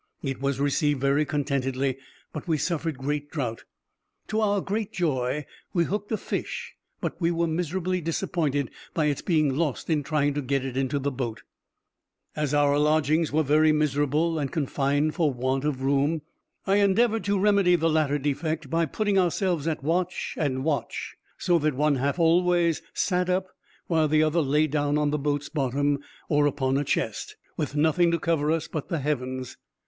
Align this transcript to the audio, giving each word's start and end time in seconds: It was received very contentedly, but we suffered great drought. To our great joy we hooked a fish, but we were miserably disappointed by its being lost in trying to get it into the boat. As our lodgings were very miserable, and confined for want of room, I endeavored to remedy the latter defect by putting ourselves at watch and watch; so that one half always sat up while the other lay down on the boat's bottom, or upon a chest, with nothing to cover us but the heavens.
It 0.23 0.41
was 0.41 0.59
received 0.59 0.99
very 0.99 1.25
contentedly, 1.25 1.95
but 2.33 2.47
we 2.47 2.57
suffered 2.57 2.97
great 2.97 3.29
drought. 3.29 3.65
To 4.29 4.41
our 4.41 4.59
great 4.59 4.91
joy 4.91 5.45
we 5.73 5.83
hooked 5.83 6.11
a 6.11 6.17
fish, 6.17 6.73
but 7.01 7.21
we 7.21 7.29
were 7.29 7.45
miserably 7.45 8.01
disappointed 8.01 8.71
by 8.95 9.05
its 9.05 9.21
being 9.21 9.55
lost 9.55 9.91
in 9.91 10.01
trying 10.01 10.33
to 10.33 10.41
get 10.41 10.65
it 10.65 10.75
into 10.75 10.97
the 10.97 11.11
boat. 11.11 11.43
As 12.35 12.51
our 12.51 12.79
lodgings 12.79 13.31
were 13.31 13.43
very 13.43 13.71
miserable, 13.71 14.39
and 14.39 14.51
confined 14.51 15.13
for 15.13 15.31
want 15.31 15.63
of 15.65 15.83
room, 15.83 16.23
I 16.65 16.77
endeavored 16.77 17.23
to 17.25 17.37
remedy 17.37 17.75
the 17.75 17.87
latter 17.87 18.17
defect 18.17 18.71
by 18.71 18.87
putting 18.87 19.19
ourselves 19.19 19.67
at 19.67 19.83
watch 19.83 20.33
and 20.35 20.63
watch; 20.63 21.15
so 21.37 21.59
that 21.59 21.75
one 21.75 21.97
half 21.97 22.17
always 22.17 22.81
sat 22.95 23.29
up 23.29 23.45
while 23.85 24.07
the 24.07 24.23
other 24.23 24.41
lay 24.41 24.65
down 24.65 24.97
on 24.97 25.11
the 25.11 25.19
boat's 25.19 25.49
bottom, 25.49 25.99
or 26.27 26.47
upon 26.47 26.79
a 26.79 26.83
chest, 26.83 27.35
with 27.55 27.75
nothing 27.75 28.09
to 28.09 28.17
cover 28.19 28.51
us 28.51 28.67
but 28.67 28.89
the 28.89 28.97
heavens. 28.97 29.57